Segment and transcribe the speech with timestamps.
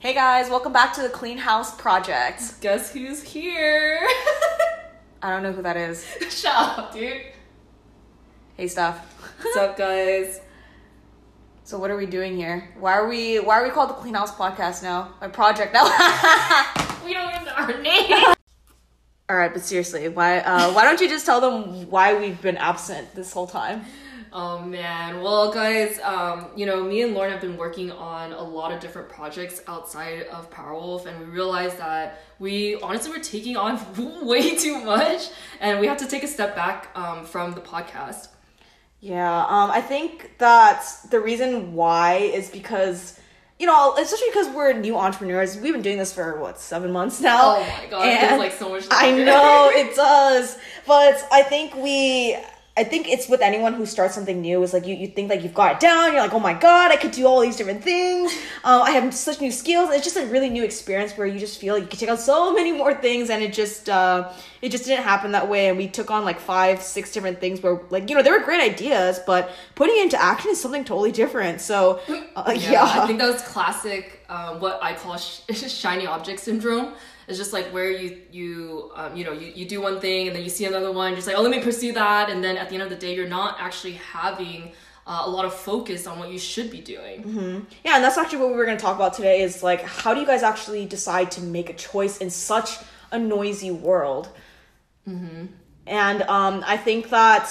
[0.00, 2.58] Hey guys, welcome back to the Clean House Project.
[2.62, 4.00] Guess who's here?
[5.22, 6.06] I don't know who that is.
[6.30, 7.20] Shut up, dude.
[8.56, 8.96] Hey, Steph.
[9.42, 10.40] What's up, guys?
[11.64, 12.70] So what are we doing here?
[12.78, 15.12] Why are we Why are we called the Clean House Podcast now?
[15.20, 15.84] My project now.
[17.04, 18.34] We don't even know our name.
[19.28, 22.56] All right, but seriously, why uh, Why don't you just tell them why we've been
[22.56, 23.84] absent this whole time?
[24.32, 25.20] Oh man.
[25.22, 28.78] Well, guys, um, you know, me and Lauren have been working on a lot of
[28.78, 33.80] different projects outside of Powerwolf, and we realized that we honestly were taking on
[34.24, 35.30] way too much,
[35.60, 38.28] and we have to take a step back um, from the podcast.
[39.00, 43.18] Yeah, um, I think that the reason why is because,
[43.58, 45.56] you know, especially because we're new entrepreneurs.
[45.56, 47.56] We've been doing this for what seven months now.
[47.56, 48.86] Oh my god, it feels like so much.
[48.90, 52.36] I know it does, but I think we.
[52.76, 54.62] I think it's with anyone who starts something new.
[54.62, 56.12] Is like you, you think like you've got it down.
[56.12, 58.32] You're like, oh my god, I could do all these different things.
[58.64, 59.90] Um, I have such new skills.
[59.90, 62.16] It's just a really new experience where you just feel like you can take on
[62.16, 64.32] so many more things, and it just uh,
[64.62, 65.68] it just didn't happen that way.
[65.68, 68.40] And we took on like five, six different things where like you know they were
[68.40, 71.60] great ideas, but putting it into action is something totally different.
[71.60, 72.00] So
[72.36, 74.24] uh, yeah, I think that was classic.
[74.28, 76.94] Um, what I call sh- shiny object syndrome.
[77.30, 80.36] It's just like where you you um, you know you, you do one thing and
[80.36, 82.68] then you see another one, just like oh let me pursue that, and then at
[82.68, 84.72] the end of the day you're not actually having
[85.06, 87.22] uh, a lot of focus on what you should be doing.
[87.84, 90.12] Yeah, and that's actually what we were going to talk about today is like how
[90.12, 92.76] do you guys actually decide to make a choice in such
[93.12, 94.28] a noisy world?
[95.86, 97.50] And um, I think that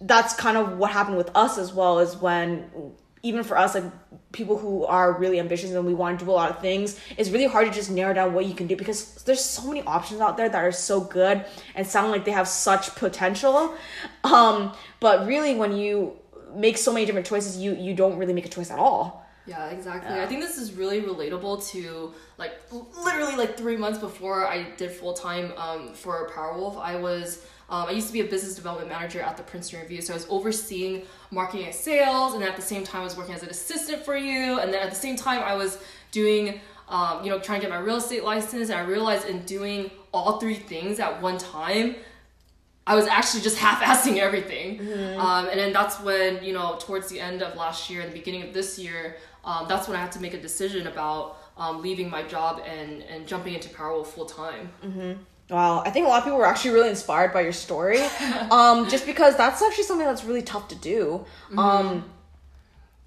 [0.00, 2.70] that's kind of what happened with us as well is when
[3.22, 3.84] even for us like
[4.32, 7.30] people who are really ambitious and we want to do a lot of things it's
[7.30, 10.20] really hard to just narrow down what you can do because there's so many options
[10.20, 13.74] out there that are so good and sound like they have such potential
[14.24, 16.16] um but really when you
[16.54, 19.70] make so many different choices you you don't really make a choice at all Yeah,
[19.70, 20.20] exactly.
[20.20, 24.90] I think this is really relatable to like literally like three months before I did
[24.90, 26.78] full time um, for Powerwolf.
[26.78, 30.00] I was um, I used to be a business development manager at the Princeton Review,
[30.00, 33.34] so I was overseeing marketing and sales, and at the same time I was working
[33.34, 35.78] as an assistant for you, and then at the same time I was
[36.10, 36.60] doing.
[36.90, 39.90] Um, you know, trying to get my real estate license, and I realized in doing
[40.10, 41.96] all three things at one time,
[42.86, 44.80] I was actually just half-assing everything.
[45.18, 48.16] Um, and then that's when, you know, towards the end of last year and the
[48.16, 51.82] beginning of this year, um, that's when I had to make a decision about um,
[51.82, 54.70] leaving my job and, and jumping into Powerwolf full time.
[55.50, 58.00] Wow, I think a lot of people were actually really inspired by your story.
[58.50, 61.24] um, just because that's actually something that's really tough to do.
[61.56, 62.04] Um,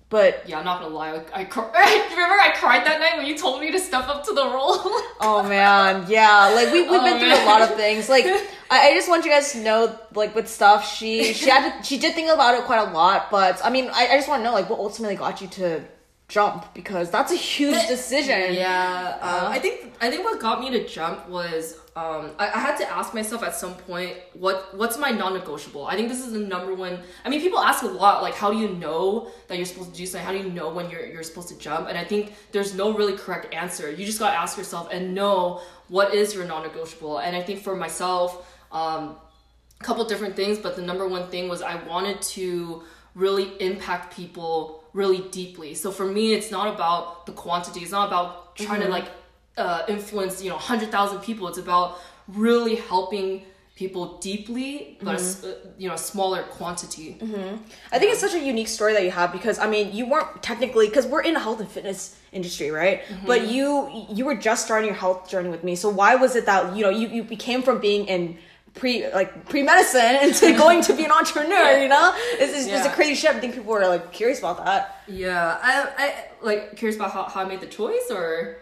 [0.10, 1.10] but Yeah, I'm not gonna lie.
[1.34, 1.44] I, I
[2.12, 4.76] remember I cried that night when you told me to step up to the role.
[5.22, 7.44] oh man, yeah, like we we've Oh, been through man.
[7.48, 8.10] a lot of things.
[8.10, 11.78] Like I, I just want you guys to know, like with Steph, she she had
[11.78, 13.30] to, she did think about it quite a lot.
[13.32, 15.82] But I mean, I, I just want to know, like, what ultimately got you to
[16.32, 18.54] jump because that's a huge decision.
[18.54, 22.60] Yeah, um, I think I think what got me to jump was um, I, I
[22.60, 25.86] had to ask myself at some point what what's my non-negotiable.
[25.86, 27.00] I think this is the number one.
[27.26, 29.98] I mean, people ask a lot like, how do you know that you're supposed to
[29.98, 30.26] do something?
[30.26, 31.90] How do you know when you're you're supposed to jump?
[31.90, 33.92] And I think there's no really correct answer.
[33.92, 37.18] You just gotta ask yourself and know what is your non-negotiable.
[37.20, 38.48] And I think for myself.
[38.72, 39.18] Um,
[39.82, 42.84] a couple different things, but the number one thing was I wanted to
[43.16, 45.74] really impact people really deeply.
[45.74, 47.80] So for me, it's not about the quantity.
[47.82, 49.08] It's not about trying to like
[49.58, 51.48] uh, influence you know hundred thousand people.
[51.48, 53.44] It's about really helping
[53.76, 57.18] people deeply, but a s- uh, you know a smaller quantity.
[57.92, 60.44] I think it's such a unique story that you have because I mean you weren't
[60.44, 63.02] technically because we're in the health and fitness industry, right?
[63.26, 65.76] But you you were just starting your health journey with me.
[65.76, 68.38] So why was it that you know you you became from being in
[68.74, 71.78] pre like pre medicine into going to be an entrepreneur?
[71.82, 73.36] You know, it's, it's just a crazy shift.
[73.36, 75.02] I think people were like curious about that.
[75.08, 78.58] Yeah, I, I like curious about how, how I made the choice or.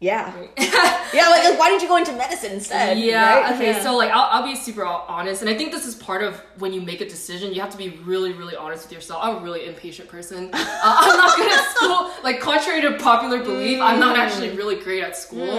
[0.00, 1.28] Yeah, yeah.
[1.28, 2.98] Like, like why didn't you go into medicine instead?
[2.98, 3.40] Yeah.
[3.40, 3.54] right?
[3.54, 3.66] Okay.
[3.70, 3.82] Yeah.
[3.82, 6.72] So like, I'll, I'll be super honest, and I think this is part of when
[6.74, 7.54] you make a decision.
[7.54, 9.20] You have to be really, really honest with yourself.
[9.22, 10.50] I'm a really impatient person.
[10.86, 12.10] Uh, I'm not good at school.
[12.22, 15.50] Like, contrary to popular belief, I'm not actually really great at school.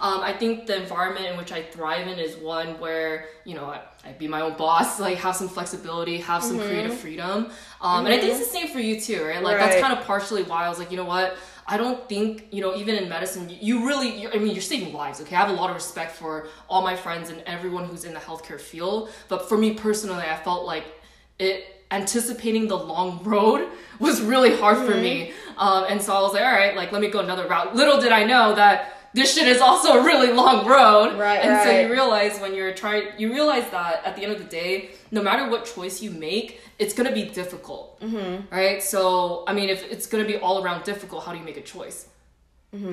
[0.00, 3.64] Um, I think the environment in which I thrive in is one where you know
[3.64, 7.50] I, I be my own boss, like have some flexibility, have some creative freedom.
[7.80, 9.42] Um, and I think it's the same for you too, right?
[9.42, 11.36] Like that's kind of partially why I was like, you know what.
[11.66, 14.92] I don't think, you know, even in medicine, you- really, you I mean, you're saving
[14.92, 15.34] lives, okay?
[15.36, 18.20] I have a lot of respect for all my friends and everyone who's in the
[18.20, 19.10] healthcare field.
[19.28, 20.84] But for me personally, I felt like
[21.38, 23.68] it, anticipating the long road
[23.98, 25.32] was really hard for me.
[25.56, 27.74] Um, and so I was like, all right, like, let me go another route.
[27.74, 31.16] Little did I know that this shit is also a really long road.
[31.16, 34.38] Right, And so you realize when you're trying, you realize that at the end of
[34.38, 38.00] the day, no matter what choice you make, it's gonna be difficult.
[38.00, 38.54] Mm-hmm.
[38.54, 38.82] Right?
[38.82, 41.62] So, I mean, if it's gonna be all around difficult, how do you make a
[41.62, 42.08] choice?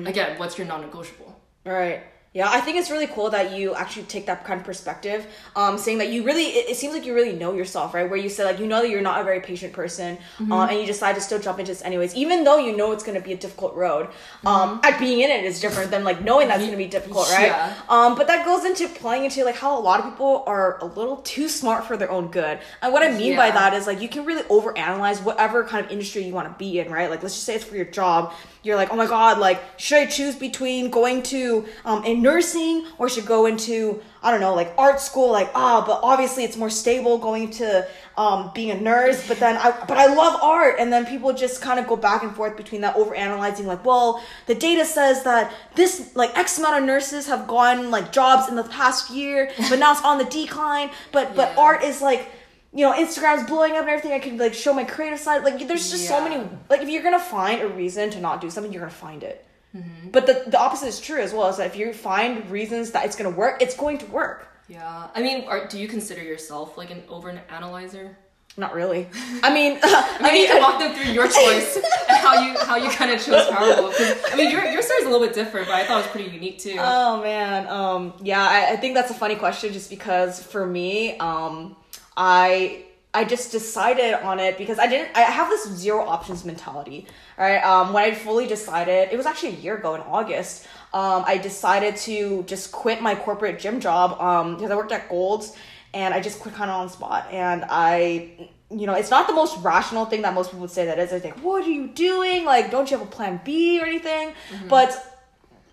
[0.06, 1.36] again, what's your non-negotiable?
[1.64, 2.04] Right.
[2.34, 5.76] Yeah, I think it's really cool that you actually take that kind of perspective, um,
[5.76, 8.08] saying that you really, it, it seems like you really know yourself, right?
[8.08, 10.16] Where you said, like you know that you're not a very patient person,
[10.50, 13.04] uh, and you decide to still jump into this anyways, even though you know it's
[13.04, 14.08] going to be a difficult road.
[14.46, 17.30] Um, and being in it is different than like knowing that's going to be difficult,
[17.32, 17.48] right?
[17.48, 17.74] Yeah.
[17.90, 20.86] Um, but that goes into playing into like how a lot of people are a
[20.86, 22.60] little too smart for their own good.
[22.80, 25.92] And what I mean by that is like you can really overanalyze whatever kind of
[25.92, 27.10] industry you want to be in, right?
[27.10, 28.32] Like let's just say it's for your job.
[28.62, 32.86] You're like, oh my god, like should I choose between going to um in nursing
[32.98, 35.30] or should go into I don't know like art school?
[35.32, 37.86] Like ah, but obviously it's more stable going to
[38.16, 39.26] um being a nurse.
[39.26, 42.22] But then I but I love art, and then people just kind of go back
[42.22, 46.58] and forth between that over analyzing Like, well, the data says that this like X
[46.58, 50.18] amount of nurses have gone like jobs in the past year, but now it's on
[50.18, 50.90] the decline.
[51.10, 51.60] But but Yeah.
[51.60, 52.28] art is like
[52.74, 55.58] you know instagram's blowing up and everything i can like show my creative side like
[55.68, 58.72] there's just so many like if you're gonna find a reason to not do something
[58.72, 60.10] you're gonna find it Mm-hmm.
[60.10, 63.06] but the, the opposite is true as well is that if you find reasons that
[63.06, 66.76] it's gonna work it's going to work Yeah, I mean, are, do you consider yourself
[66.76, 68.16] like an over analyzer?
[68.58, 69.08] not really
[69.42, 71.76] i mean I mean, you can walk them through your choice
[72.08, 73.46] and how you how you kind of chose.
[73.48, 76.02] 'Cause, I mean, your your story is a little bit different, but I thought it
[76.04, 76.76] was pretty unique too.
[76.78, 81.16] Oh man, um, yeah, I, I think that's a funny question just because for me,
[81.16, 81.76] um,
[82.14, 85.14] I I just decided on it because I didn't.
[85.14, 87.06] I have this zero options mentality,
[87.36, 87.58] right?
[87.58, 90.66] Um, when I fully decided, it was actually a year ago in August.
[90.94, 95.10] Um, I decided to just quit my corporate gym job um, because I worked at
[95.10, 95.54] Gold's,
[95.92, 97.28] and I just quit kind of on the spot.
[97.30, 100.86] And I, you know, it's not the most rational thing that most people would say
[100.86, 101.10] that is.
[101.10, 102.46] They think, "What are you doing?
[102.46, 104.32] Like, don't you have a plan B or anything?"
[104.68, 104.90] But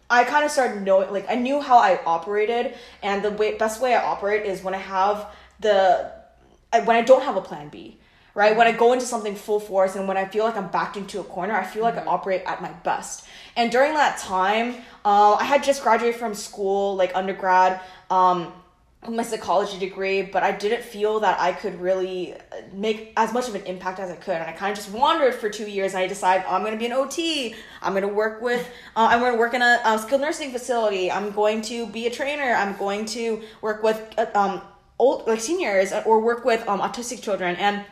[0.09, 3.79] I kind of started knowing, like, I knew how I operated, and the way, best
[3.79, 5.27] way I operate is when I have
[5.59, 5.77] the,
[6.07, 6.11] I,
[6.71, 7.97] when I don't have a plan B,
[8.35, 8.55] right?
[8.55, 11.19] When I go into something full force, and when I feel like I'm backed into
[11.19, 13.25] a corner, I feel like I operate at my best.
[13.55, 17.81] And during that time, uh, I had just graduated from school, like undergrad.
[18.09, 18.53] Um,
[19.05, 22.37] with my psychology degree, but I didn't feel that I could really uh,
[22.73, 24.35] make as much of an impact as I could.
[24.35, 26.77] And I kind of just wandered for two years and I decided I'm going to
[26.77, 27.55] be an OT.
[27.81, 28.67] I'm going to work with,
[28.97, 31.09] uh, I'm going to work in a, a skilled nursing facility.
[31.09, 32.53] I'm going to be a trainer.
[32.53, 34.61] I'm going to work with uh, um,
[34.99, 37.55] old, like seniors or work with um, autistic children.
[37.55, 37.83] And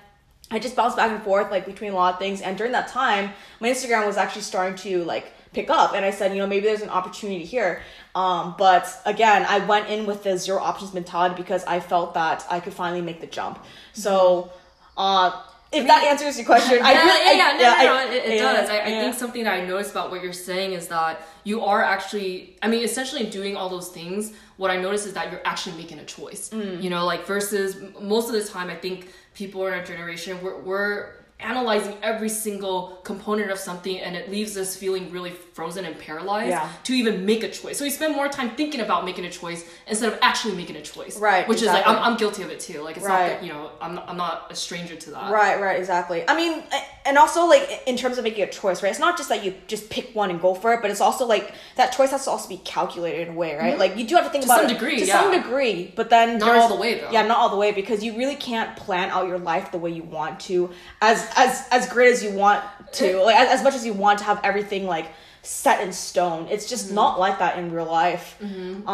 [0.51, 2.41] I just bounced back and forth like between a lot of things.
[2.41, 5.93] And during that time, my Instagram was actually starting to like pick up.
[5.93, 7.81] And I said, you know, maybe there's an opportunity here.
[8.15, 12.45] Um, but again, I went in with the zero options mentality because I felt that
[12.49, 13.63] I could finally make the jump.
[13.93, 14.51] So,
[14.97, 18.05] uh, if that answers your question, I yeah, really, yeah, yeah, I, no, no, I-
[18.05, 18.69] no, it, it yeah, does.
[18.69, 19.01] I, I yeah.
[19.01, 22.67] think something that I noticed about what you're saying is that you are actually, I
[22.69, 24.33] mean, essentially doing all those things.
[24.57, 26.49] What I notice is that you're actually making a choice.
[26.49, 26.81] Mm.
[26.81, 30.59] You know, like versus most of the time, I think people in our generation we're,
[30.59, 35.97] we're analyzing every single component of something, and it leaves us feeling really frozen and
[35.99, 36.67] paralyzed Yeah.
[36.85, 37.77] to even make a choice.
[37.77, 40.81] So we spend more time thinking about making a choice instead of actually making a
[40.81, 41.19] choice.
[41.19, 41.87] Right, Which is like.
[41.87, 42.81] I'm, I'm guilty of it too.
[42.81, 45.31] Like it's not that you know I'm I'm not a stranger to that.
[45.31, 46.27] Right, right, exactly.
[46.27, 46.63] I mean,
[47.07, 48.89] and also like in terms of making a choice, right?
[48.89, 51.25] It's not just that you just pick one and go for it, but it's also
[51.25, 53.79] like that choice has to also be calculated in a way, right?
[53.79, 54.53] Like you do have to think Mm-hmm.
[54.53, 55.21] To about some it degree, to yeah.
[55.21, 57.09] some degree, but then Not all the way, though.
[57.11, 59.91] Yeah, not all the way because you really can't plan out your life the way
[59.91, 60.69] you want to,
[61.01, 62.63] as as as great as you want
[62.93, 65.07] to, like as, as much as you want to have everything like
[65.41, 66.47] set in stone.
[66.49, 68.37] It's just not like that in real life.
[68.41, 68.89] Um, Mm-hmm.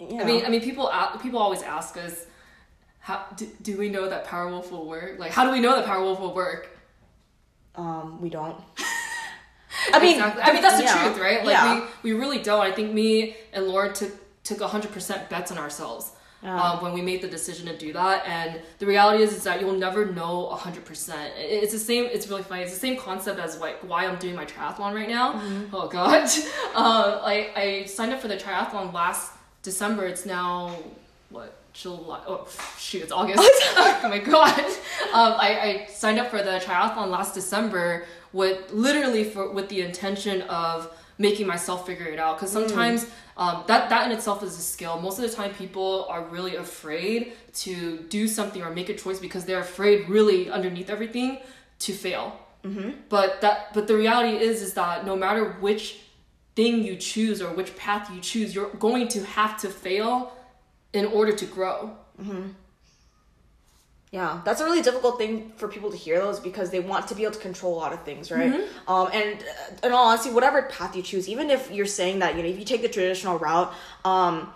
[0.00, 0.08] Yeah.
[0.08, 0.44] you I mean.
[0.46, 2.26] I mean, people people always ask us,
[3.00, 5.18] how do, do we know that Powerwolf will work?
[5.18, 6.68] Like, how do we know that Powerwolf will work?
[7.76, 8.56] Um, we don't.
[9.92, 10.42] I mean, exactly.
[10.42, 11.02] I mean, that's the yeah.
[11.04, 11.44] truth, right?
[11.44, 11.88] Like, Yeah.
[12.02, 12.60] we, we really don't.
[12.60, 14.12] I think me and Lauren took
[14.44, 16.12] took hundred percent bets on ourselves.
[16.42, 16.60] Yeah.
[16.60, 19.60] Um, when we made the decision to do that, and the reality is, is that
[19.60, 21.32] you'll never know hundred percent.
[21.36, 22.04] It's the same.
[22.06, 22.62] It's really funny.
[22.62, 25.34] It's the same concept as like why I'm doing my triathlon right now.
[25.34, 25.74] Mm-hmm.
[25.74, 26.28] Oh god,
[26.74, 30.04] uh, I I signed up for the triathlon last December.
[30.06, 30.74] It's now
[31.30, 32.20] what July?
[32.26, 33.38] Oh shoot, it's August.
[33.44, 34.64] oh my god.
[35.12, 39.80] Um, I I signed up for the triathlon last December with literally for with the
[39.82, 42.36] intention of making myself figure it out.
[42.36, 43.06] Because sometimes
[43.36, 45.00] um, that that in itself is a skill.
[45.00, 49.18] Most of the time people are really afraid to do something or make a choice
[49.18, 51.38] because they're afraid really underneath everything
[51.80, 52.38] to fail.
[53.08, 55.98] But that but the reality is is that no matter which
[56.54, 60.32] thing you choose or which path you choose you're going to have to fail
[60.92, 61.96] in order to grow
[64.12, 67.14] Yeah, that's a really difficult thing for people to hear those because they want to
[67.14, 68.52] be able to control a lot of things, right?
[68.52, 68.90] Mm-hmm.
[68.90, 72.36] Um, and uh, in all honesty, whatever path you choose, even if you're saying that
[72.36, 73.72] you know if you take the traditional route,
[74.04, 74.52] um,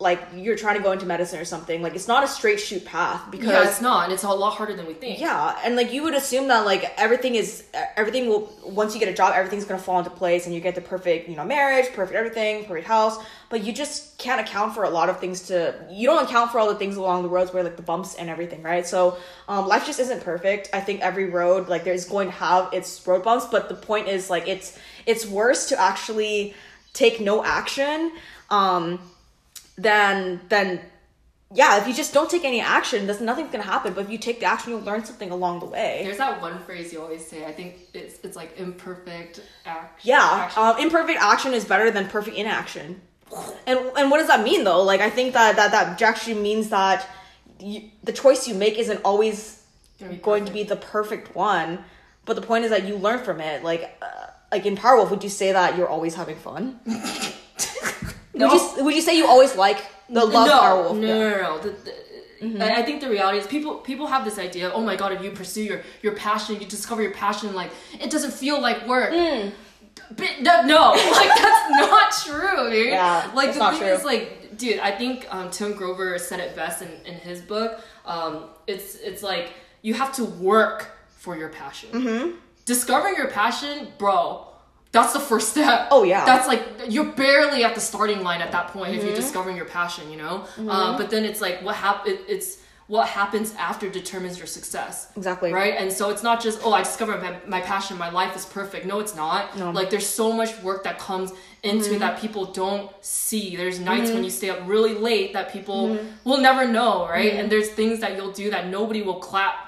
[0.00, 2.84] like you're trying to go into medicine or something like it's not a straight shoot
[2.84, 4.04] path because yeah, it's not.
[4.04, 5.18] and It's a lot harder than we think.
[5.18, 7.64] yeah, and like you would assume that like everything is
[7.96, 10.76] everything will once you get a job, everything's gonna fall into place, and you get
[10.76, 13.18] the perfect you know marriage, perfect everything, perfect house.
[13.50, 15.42] But you just can't account for a lot of things.
[15.48, 18.14] To you don't account for all the things along the roads where like the bumps
[18.14, 18.86] and everything, right?
[18.86, 20.70] So um, life just isn't perfect.
[20.72, 24.06] I think every road like there's going to have its road bumps, but the point
[24.06, 26.54] is like it's it's worse to actually
[26.92, 28.12] take no action.
[28.48, 29.00] Um,
[29.78, 30.80] then then
[31.54, 33.94] yeah, if you just don't take any action, there's nothing's gonna happen.
[33.94, 36.02] But if you take the action, you'll learn something along the way.
[36.04, 37.46] There's that one phrase you always say.
[37.46, 39.96] I think it's it's like imperfect action.
[40.02, 40.62] Yeah, action.
[40.62, 43.00] um, imperfect action is better than perfect inaction.
[43.66, 44.82] And and what does that mean though?
[44.82, 47.08] Like I think that that that actually means that
[47.58, 49.62] you, the choice you make isn't always
[49.98, 51.84] be to be the perfect one.
[52.26, 53.64] But the point is that you learn from it.
[53.64, 56.78] Like uh, like in Powerwolf, would you say that you're always having fun?
[58.38, 58.48] No.
[58.48, 60.98] Would you would you say you always like the love no, Powerwolf?
[61.00, 61.18] No, Yeah.
[61.18, 61.58] no, no, no.
[61.58, 64.70] The, the, I I think the reality is people people have this idea.
[64.72, 68.10] Oh my god, if you pursue your your passion, you discover your passion, like it
[68.10, 69.10] doesn't feel like work.
[69.12, 69.48] Hmm.
[70.16, 70.90] But no, no,
[71.20, 72.86] like that's not true, dude.
[72.92, 73.88] Yeah, like that's the not thing true.
[73.88, 77.80] is, like, dude, I think um, Tim Grover said it best in, in his book.
[78.06, 81.90] Um, it's it's like you have to work for your passion.
[81.90, 82.36] Mm-hmm.
[82.64, 84.47] Discovering your passion, bro.
[84.92, 85.88] That's the first step.
[85.90, 86.24] Oh, yeah.
[86.24, 89.06] That's like you're barely at the starting line at that point if Mm-hmm.
[89.08, 90.46] you're discovering your passion, you know.
[90.56, 90.68] Mm-hmm.
[90.70, 95.12] Uh, but then it's like what hap- it, It's what happens after determines your success.
[95.14, 95.52] Exactly.
[95.52, 95.74] Right.
[95.76, 98.86] And so it's not just oh I discovered my, my passion, my life is perfect.
[98.86, 99.58] No, it's not.
[99.58, 99.70] No.
[99.72, 103.56] Like there's so much work that comes into it that people don't see.
[103.56, 104.24] There's nights when mm-hmm.
[104.24, 107.34] you stay up really late that people will never know, right?
[107.34, 109.67] And there's things that you'll do that nobody will clap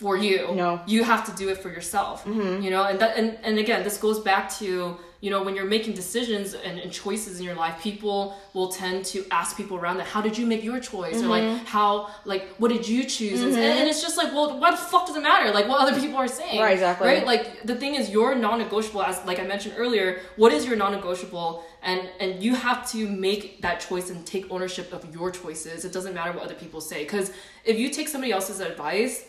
[0.00, 0.54] for you.
[0.54, 0.80] No.
[0.86, 2.24] You have to do it for yourself.
[2.24, 2.62] Mm-hmm.
[2.62, 5.66] You know, and that and, and again, this goes back to you know when you're
[5.66, 9.98] making decisions and, and choices in your life, people will tend to ask people around
[9.98, 11.66] that, how did you make your choice, or like mm-hmm.
[11.66, 13.78] how like what did you choose, and, mm-hmm.
[13.78, 15.52] and it's just like, well, what the fuck does it matter?
[15.52, 17.06] Like what other people are saying, Right, exactly.
[17.06, 20.76] Right, like the thing is, your non-negotiable, as like I mentioned earlier, what is your
[20.76, 25.84] non-negotiable, and and you have to make that choice and take ownership of your choices.
[25.84, 27.32] It doesn't matter what other people say, because
[27.66, 29.26] if you take somebody else's advice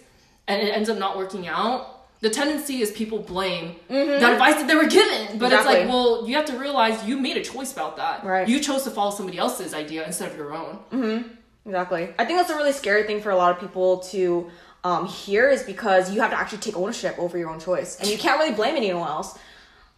[0.47, 4.67] and it ends up not working out, the tendency is people blame the advice that
[4.67, 5.39] they were given.
[5.39, 5.67] But it's Mm-hmm.
[5.67, 8.23] Like, well, you have to realize you made a choice about that.
[8.23, 8.47] Right.
[8.47, 10.79] You chose to follow somebody else's idea instead of your own.
[10.91, 11.27] Mm-hmm.
[11.65, 12.13] Exactly.
[12.17, 14.49] I think that's a really scary thing for a lot of people to
[14.83, 18.07] um, hear is because you have to actually take ownership over your own choice, and
[18.07, 19.37] you can't really blame anyone else.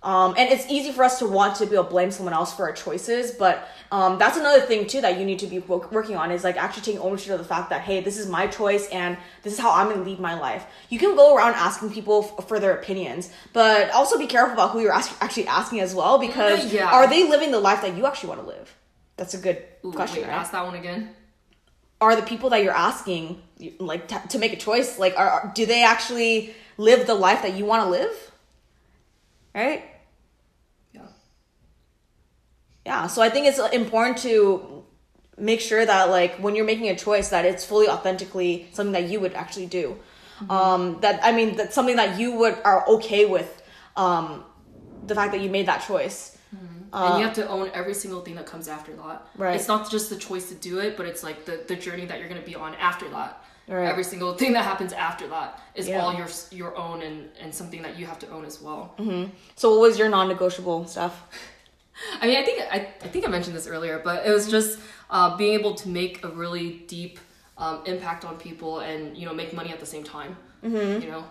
[0.03, 2.53] Um, and it's easy for us to want to be able to blame someone else
[2.53, 5.88] for our choices, but um, that's another thing too that you need to be wo-
[5.91, 8.48] working on is like actually taking ownership of the fact that hey, this is my
[8.48, 10.65] choice and this is how I'm going to lead my life.
[10.89, 14.72] You can go around asking people f- for their opinions, but also be careful about
[14.72, 16.91] who you're ask- actually asking as well because Yeah.
[16.91, 18.75] are they living the life that you actually want to live?
[19.15, 20.38] That's a good Ooh, question, wait, right?
[20.38, 21.12] ask that one again.
[22.01, 23.41] are the people that you're asking
[23.79, 27.41] like t- to make a choice like are, are do they actually live the life
[27.43, 28.31] that you want to live
[29.55, 29.86] right.
[32.86, 34.84] Yeah so i think it's important to
[35.38, 39.10] make sure that like when you're making a choice that it's fully authentically something that
[39.10, 39.98] you would actually do
[40.50, 43.62] um that i mean that's something that you would are okay with
[43.96, 44.44] um
[45.08, 46.38] the fact that you made that choice
[46.96, 49.04] and you have to own every single thing that comes after that.
[49.04, 49.56] Uh, Right.
[49.56, 52.20] It's not just the choice to do it, but it's like the, the journey that
[52.20, 53.44] you're going to be on after that.
[53.68, 53.88] Right.
[53.90, 56.02] Every single thing that happens after that is Yeah.
[56.02, 58.82] all your your own and, and something that you have to own as well.
[59.56, 61.16] so what was your non-negotiable stuff
[62.19, 64.79] I mean, I think I, I think I mentioned this earlier, but it was just
[65.09, 67.19] uh, being able to make a really deep
[67.57, 70.38] um, impact on people and you know make money at the same time.
[70.63, 71.01] Mm-hmm.
[71.01, 71.23] You know,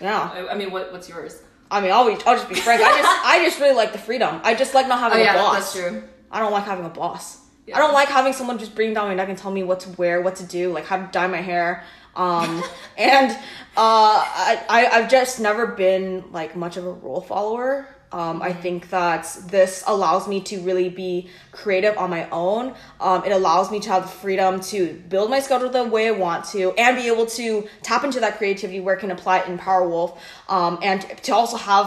[0.00, 1.42] yeah I, I mean, what what's yours?
[1.70, 3.98] i mean i'll, be, I'll just be frank i just i just really like the
[3.98, 6.02] freedom i just like not having Oh yeah, a boss that's true.
[6.34, 7.38] I don't like having a boss.
[7.66, 7.76] Yeah.
[7.76, 9.90] I don't like having someone just bring down my neck and tell me what to
[9.90, 11.84] wear, what to do, like how to dye my hair.
[12.16, 12.62] Um,
[12.98, 13.36] and uh,
[13.76, 17.86] I, I I've just never been like much of a rule follower.
[18.18, 19.22] Um, I think that
[19.56, 21.12] this allows me to really be
[21.60, 22.62] creative on my own.
[23.06, 24.78] Um, it allows me to have the freedom to
[25.12, 27.46] build my schedule the way I want to, and be able to
[27.88, 30.10] tap into that creativity where I can apply it in Powerwolf,
[30.48, 31.86] um, and to also have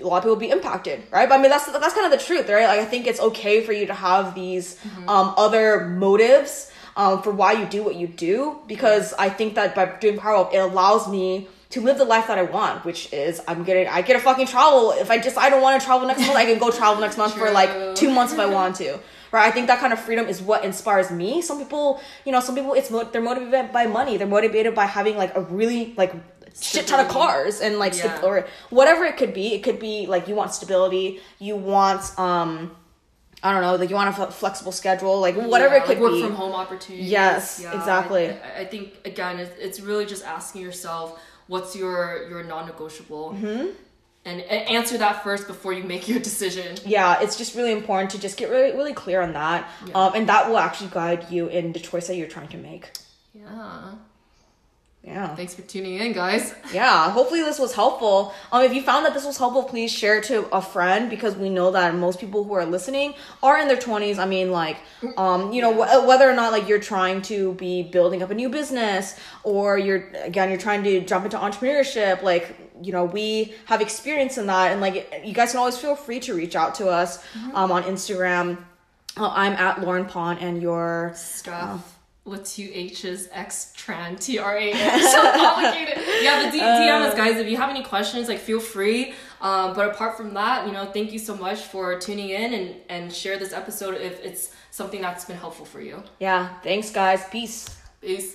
[0.00, 1.28] a lot of people be impacted, right?
[1.28, 2.68] But I mean, that's that's kind of the truth, right?
[2.72, 4.66] Like, I think it's okay for you to have these
[5.14, 5.66] um, other
[6.06, 6.52] motives
[7.00, 8.36] um, for why you do what you do,
[8.66, 12.26] because I think that by doing Power Up, it allows me to live the life
[12.28, 14.92] that I want, which is I'm getting I get a fucking travel.
[14.92, 17.16] If I just I don't want to travel next month, I can go travel next
[17.18, 18.98] month for like two months if I want to.
[19.32, 21.40] Right, I think that kind of freedom is what inspires me.
[21.40, 24.18] Some people, you know, some people it's they're motivated by money.
[24.18, 26.12] They're motivated by having like a really like
[26.60, 28.20] shit ton of cars and like Yeah.
[28.22, 29.54] or whatever it could be.
[29.54, 32.76] It could be like you want stability, you want um
[33.42, 35.96] I don't know, like you want a f- flexible schedule, like whatever Yeah, it could
[35.96, 36.22] like work be.
[36.24, 37.08] from home opportunities.
[37.10, 38.28] Yes, exactly.
[38.32, 43.68] I, I think again, it's, it's really just asking yourself what's your your non-negotiable, mm-hmm.
[44.24, 46.76] and, and answer that first before you make your decision.
[46.86, 49.94] yeah, it's just really important to just get really, really clear on that, Yeah.
[49.94, 52.90] um, and that will actually guide you in the choice that you're trying to make.
[53.34, 53.94] Yeah.
[55.04, 55.34] Yeah.
[55.34, 56.54] Thanks for tuning in, guys.
[56.72, 58.32] Yeah, hopefully this was helpful.
[58.52, 61.34] Um, if you found that this was helpful, please share it to a friend because
[61.34, 64.20] we know that most people who are listening are in their twenties.
[64.20, 64.76] I mean, like,
[65.16, 68.34] um, you know, wh- whether or not like you're trying to be building up a
[68.34, 73.54] new business or you're again you're trying to jump into entrepreneurship, like you know we
[73.64, 76.76] have experience in that, and like you guys can always feel free to reach out
[76.76, 77.18] to us
[77.54, 78.56] um, on Instagram.
[79.16, 81.98] Uh, I'm at Lauren Pond, and you're Steph.
[82.24, 85.00] With two H's, X, Tran, T R A N.
[85.02, 85.98] So complicated.
[86.22, 87.36] yeah, but D- DM us, guys.
[87.36, 89.12] If you have any questions, like feel free.
[89.40, 92.74] Um, but apart from that, you know, thank you so much for tuning in and,
[92.88, 96.00] and share this episode if it's something that's been helpful for you.
[96.20, 96.54] yeah.
[96.62, 97.24] Thanks, guys.
[97.28, 97.68] Peace.
[98.00, 98.30] Peace.